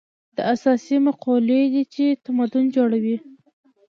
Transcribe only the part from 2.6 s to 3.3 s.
جوړوي.